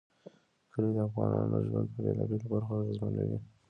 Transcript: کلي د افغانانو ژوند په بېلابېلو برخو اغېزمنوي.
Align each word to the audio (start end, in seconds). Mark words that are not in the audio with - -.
کلي 0.71 0.89
د 0.95 0.97
افغانانو 1.07 1.57
ژوند 1.67 1.87
په 1.93 1.97
بېلابېلو 2.03 2.49
برخو 2.53 2.71
اغېزمنوي. 2.81 3.37